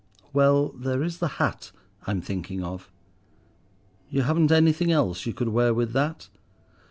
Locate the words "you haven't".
4.09-4.51